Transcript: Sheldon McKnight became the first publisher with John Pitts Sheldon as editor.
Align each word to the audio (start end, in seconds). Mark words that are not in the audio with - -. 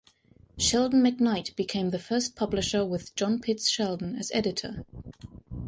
Sheldon 0.57 1.03
McKnight 1.03 1.55
became 1.55 1.91
the 1.91 1.99
first 1.99 2.35
publisher 2.35 2.83
with 2.83 3.13
John 3.13 3.37
Pitts 3.37 3.69
Sheldon 3.69 4.15
as 4.15 4.31
editor. 4.33 4.83